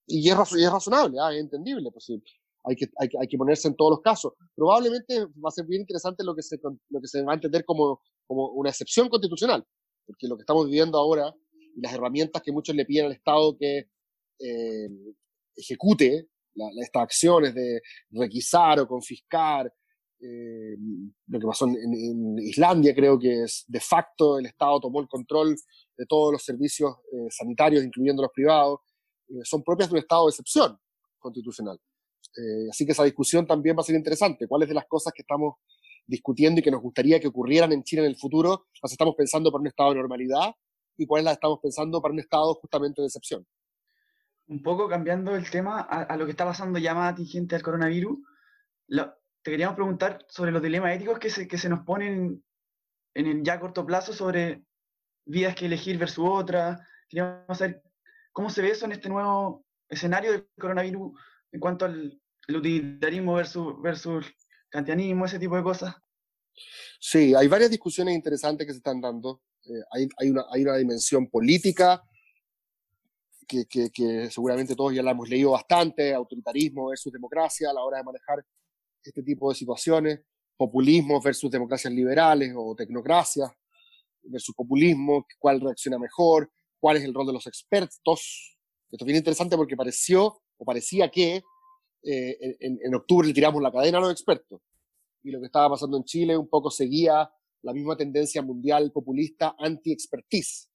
[0.07, 1.33] y es, razonable, ¿ah?
[1.33, 2.21] es entendible, pues sí.
[2.65, 4.33] Hay que, hay, que ponerse en todos los casos.
[4.55, 7.65] Probablemente va a ser bien interesante lo que se, lo que se va a entender
[7.65, 9.65] como, una excepción constitucional,
[10.05, 11.33] porque lo que estamos viviendo ahora
[11.75, 13.89] y las herramientas que muchos le piden al Estado que
[14.39, 14.89] eh,
[15.57, 19.71] ejecute la, estas acciones de requisar o confiscar,
[20.23, 20.77] eh,
[21.27, 25.07] lo que pasó en, en, Islandia, creo que es de facto el Estado tomó el
[25.07, 25.55] control
[25.97, 28.79] de todos los servicios eh, sanitarios, incluyendo los privados,
[29.29, 30.77] eh, son propias de un estado de excepción
[31.19, 31.79] constitucional.
[32.38, 34.47] Eh, así que esa discusión también va a ser interesante.
[34.47, 35.55] ¿Cuáles de las cosas que estamos
[36.05, 39.51] discutiendo y que nos gustaría que ocurrieran en Chile en el futuro las estamos pensando
[39.51, 40.53] por un estado de normalidad
[40.97, 43.45] y cuáles las estamos pensando para un estado justamente de excepción.
[44.47, 48.19] Un poco cambiando el tema a, lo que está pasando ya más atingente al coronavirus,
[49.43, 52.43] te queríamos preguntar sobre los dilemas éticos que se, que se nos ponen
[53.13, 54.63] en el ya corto plazo sobre
[55.25, 56.79] vidas que elegir versus otras.
[57.10, 57.84] Queríamos saber
[58.32, 61.12] cómo se ve eso en este nuevo escenario del coronavirus
[61.51, 64.25] en cuanto al utilitarismo versus, versus
[64.69, 65.93] kantianismo, ese tipo de cosas.
[66.99, 69.41] Sí, hay varias discusiones interesantes que se están dando.
[69.65, 72.01] Eh, hay, hay, una, hay una dimensión política
[73.45, 77.84] que, que, que, seguramente todos ya la hemos leído bastante, autoritarismo versus democracia a la
[77.84, 78.43] hora de manejar
[79.03, 80.21] este tipo de situaciones,
[80.55, 83.53] populismo versus democracias liberales o tecnocracia
[84.23, 88.57] versus populismo, cuál reacciona mejor, cuál es el rol de los expertos.
[88.89, 91.43] Esto es bien interesante porque pareció o parecía que
[92.03, 94.61] eh, en, en, octubre le tiramos la cadena a los expertos
[95.23, 97.29] y lo que estaba pasando en Chile un poco seguía
[97.61, 100.69] la misma tendencia mundial populista anti-expertise.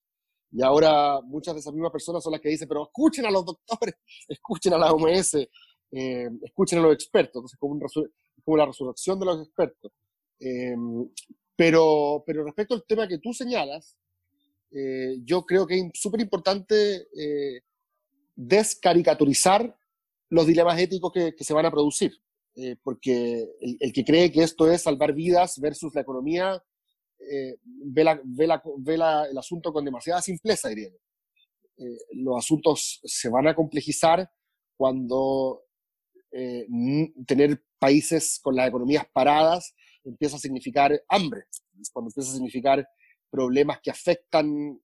[0.51, 3.45] Y ahora muchas de esas mismas personas son las que dicen, pero escuchen a los
[3.45, 3.95] doctores,
[4.29, 5.37] escuchen a la OMS,
[5.91, 7.37] eh, escuchen a los expertos.
[7.37, 7.79] Entonces, como,
[8.45, 9.93] como la resurrección de los expertos.
[10.41, 10.77] Eh,
[11.57, 13.97] pero, pero respecto al tema que tú señalas,
[14.71, 17.09] eh, yo creo que es súper importante
[18.37, 19.77] descaricaturizar
[20.31, 22.13] los dilemas éticos que, que se van a producir.
[22.83, 26.63] porque el, el, que cree que esto es salvar vidas versus la economía
[27.21, 30.97] eh, ve, la, ve, la, ve la, el asunto con demasiada simpleza, diría yo.
[31.85, 34.31] Eh, los asuntos se van a complejizar
[34.77, 35.65] cuando
[36.33, 36.67] eh,
[37.27, 41.45] tener países con las economías paradas empieza a significar hambre,
[41.93, 42.89] cuando empieza a significar
[43.31, 44.81] problemas que afectan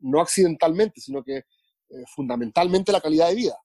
[0.00, 1.44] no accidentalmente, sino que
[2.14, 3.56] fundamentalmente la calidad de vida.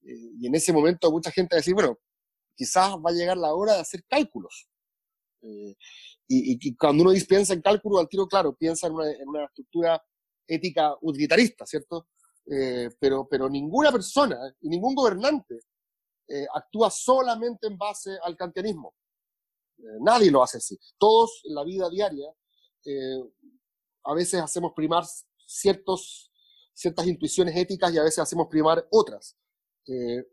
[0.00, 1.98] y en ese momento mucha gente va a decir, bueno,
[2.58, 4.68] quizás va a llegar la hora de hacer cálculos.
[5.42, 5.76] Eh,
[6.26, 10.02] y, cuando uno piensa en cálculo, al tiro, claro, piensa en una, en una estructura
[10.46, 12.08] ética utilitarista, ¿cierto?
[12.50, 15.60] Eh, pero, pero ninguna persona y ningún gobernante
[16.26, 18.94] eh, actúa solamente en base al kantianismo.
[20.00, 20.78] nadie lo hace así.
[20.98, 22.32] Todos en la vida diaria
[24.04, 25.04] a veces hacemos primar
[25.44, 26.32] ciertos,
[26.72, 29.36] ciertas intuiciones éticas y a veces hacemos primar otras.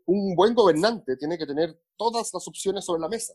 [0.06, 3.34] un buen gobernante tiene que tener todas las opciones sobre la mesa.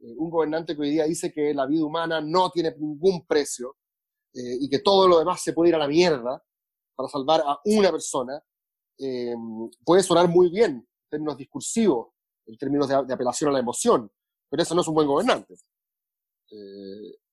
[0.00, 3.76] Eh, un gobernante que hoy día dice que la vida humana no tiene ningún precio
[4.34, 6.42] eh, y que todo lo demás se puede ir a la mierda
[6.94, 8.42] para salvar a una persona,
[8.98, 9.34] eh,
[9.84, 12.08] puede sonar muy bien en términos discursivos,
[12.46, 14.10] en términos de, apelación a la emoción,
[14.48, 15.54] pero eso no es un buen gobernante.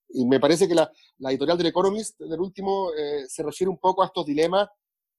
[0.10, 2.90] y me parece que la, la, editorial del Economist, del último,
[3.28, 4.68] se refiere un poco a estos dilemas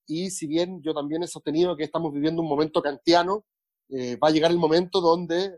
[0.07, 3.44] y si bien yo también he sostenido que estamos viviendo un momento kantiano,
[3.90, 5.57] va a llegar el momento donde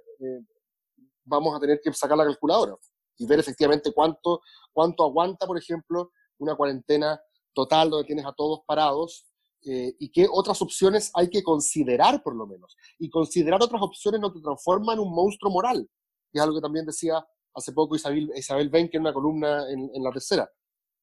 [1.25, 2.77] vamos a tener que sacar la calculadora
[3.17, 4.43] y ver efectivamente cuánto,
[4.73, 7.21] cuánto aguanta, por ejemplo, una cuarentena
[7.55, 9.27] total donde tienes a todos parados
[9.67, 12.77] eh, y qué otras opciones hay que considerar por lo menos.
[12.99, 15.89] Y considerar otras opciones no te transforma en un monstruo moral,
[16.31, 20.03] que es algo que también decía hace poco Isabel, Isabel Benke en una columna en,
[20.03, 20.51] la tercera,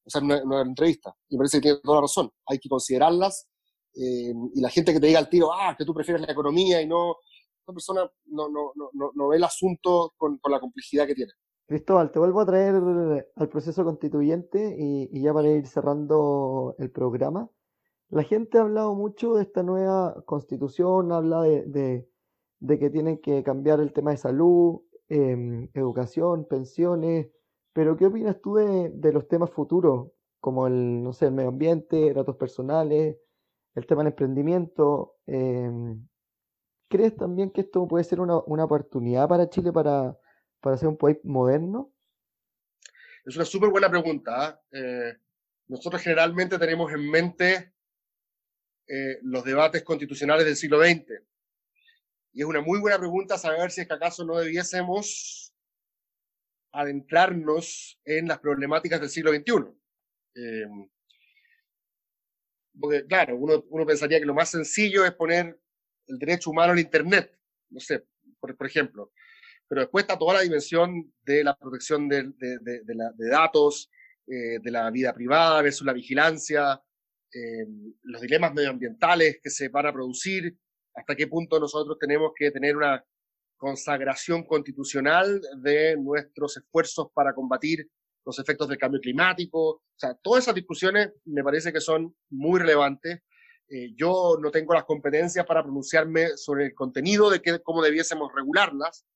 [0.04, 1.14] o sea, en una, entrevista.
[1.28, 2.30] Y me parece que tiene toda la razón.
[2.46, 3.48] Hay que considerarlas
[3.94, 6.80] eh, y la gente que te diga al tiro, ah, que tú prefieres la economía
[6.80, 7.16] y no,
[7.58, 11.32] esta persona no, no, no, no ve el asunto con, con, la complejidad que tiene.
[11.66, 12.74] Cristóbal, te vuelvo a traer
[13.36, 17.48] al proceso constituyente y, ya para ir cerrando el programa.
[18.10, 22.06] La gente ha hablado mucho de esta nueva constitución, habla de,
[22.60, 27.28] que tienen que cambiar el tema de salud, eh, educación, pensiones,
[27.72, 30.08] pero ¿qué opinas tú de, los temas futuros,
[30.40, 33.16] como el, no sé, el medio ambiente, datos personales,
[33.74, 35.14] el tema del emprendimiento?
[35.26, 35.70] Eh,
[36.88, 40.18] ¿Crees también que esto puede ser una oportunidad para Chile para,
[40.62, 41.92] para ser un país moderno?
[43.24, 44.32] Es una súper buena pregunta.
[44.34, 44.62] ¿ah?
[44.70, 45.18] Eh,
[45.66, 47.74] nosotros generalmente tenemos en mente
[48.86, 51.20] eh, los debates constitucionales del siglo XX.
[52.32, 55.52] Y es una muy buena pregunta saber si es que acaso no debiésemos
[56.72, 59.52] adentrarnos en las problemáticas del siglo XXI.
[60.36, 60.66] Eh,
[62.80, 65.60] porque, claro, uno, uno pensaría que lo más sencillo es poner
[66.06, 68.06] el derecho humano al Internet, no sé,
[68.40, 69.12] por, por ejemplo.
[69.72, 73.90] Pero después está toda la dimensión de la protección de, de, de, de la, datos,
[74.26, 76.78] eh, de la vida privada versus la vigilancia,
[77.32, 77.66] eh,
[78.02, 80.54] los dilemas medioambientales que se van a producir,
[80.94, 83.02] hasta qué punto nosotros tenemos que tener una
[83.56, 87.88] consagración constitucional de nuestros esfuerzos para combatir
[88.26, 89.58] los efectos del cambio climático.
[89.58, 93.22] O sea, todas esas discusiones me parece que son muy relevantes
[93.74, 98.30] eh, yo no tengo las competencias para pronunciarme sobre el contenido de que, cómo debiésemos
[98.34, 99.06] regularlas,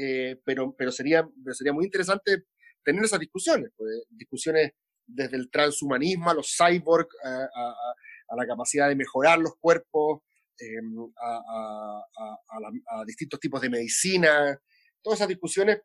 [0.00, 2.44] eh, pero, pero, sería, sería muy interesante
[2.84, 4.70] tener esas discusiones, pues, discusiones
[5.04, 10.20] desde el transhumanismo a los cyborg, a, la capacidad de mejorar los cuerpos,
[10.60, 14.56] em, a, distintos tipos de medicina.
[15.02, 15.80] Todas esas discusiones,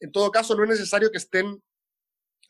[0.00, 1.62] en todo caso, no es necesario que estén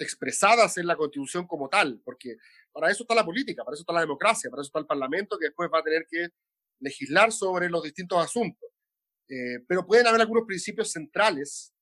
[0.00, 2.36] expresadas en la constitución como tal, porque
[2.72, 5.38] para eso está la política, para eso está la democracia, para eso está el parlamento
[5.38, 6.30] que después va a tener que
[6.80, 8.68] legislar sobre los distintos asuntos.
[9.28, 11.72] Eh, pero pueden haber algunos principios centrales,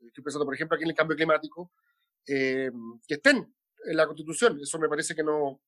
[0.00, 1.72] estoy pensando por ejemplo aquí en el cambio climático,
[2.26, 2.70] eh,
[3.06, 4.58] que estén en la constitución.
[4.60, 5.60] Eso me parece que no,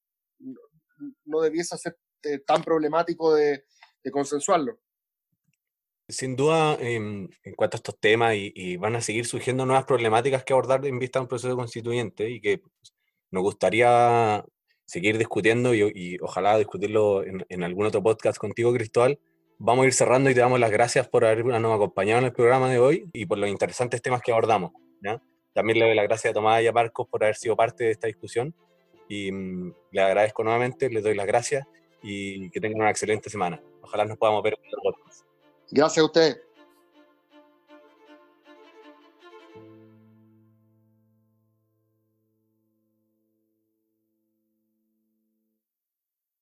[1.24, 3.64] no, debiese ser eh, tan problemático de,
[4.02, 4.80] de consensuarlo.
[6.08, 10.52] Sin duda, en, cuanto a estos temas, y, van a seguir surgiendo nuevas problemáticas que
[10.52, 12.60] abordar en vista de un proceso constituyente y que
[13.30, 14.44] nos gustaría
[14.84, 19.18] seguir discutiendo y, ojalá discutirlo en, en, algún otro podcast contigo, Cristóbal.
[19.64, 22.68] Vamos a ir cerrando y te damos las gracias por habernos acompañado en el programa
[22.68, 24.72] de hoy y por los interesantes temas que abordamos.
[25.54, 27.92] También le doy las gracias a Tomás y a Marcos por haber sido parte de
[27.92, 28.52] esta discusión
[29.08, 31.64] y mm, le agradezco nuevamente, les doy las gracias
[32.02, 33.62] y que tengan una excelente semana.
[33.82, 35.26] Ojalá nos podamos ver en otro podcast.
[35.70, 36.36] Gracias a usted.